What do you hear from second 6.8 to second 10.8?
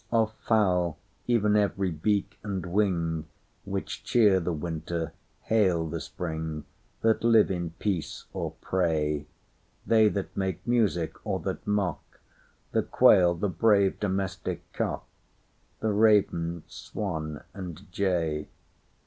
That live in peace or prey; They that make